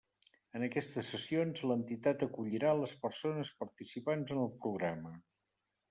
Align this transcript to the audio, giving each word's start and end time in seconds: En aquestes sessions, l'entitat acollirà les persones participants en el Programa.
En 0.59 0.63
aquestes 0.67 1.11
sessions, 1.13 1.61
l'entitat 1.71 2.25
acollirà 2.29 2.73
les 2.81 2.97
persones 3.05 3.55
participants 3.63 4.37
en 4.39 4.45
el 4.49 4.53
Programa. 4.67 5.19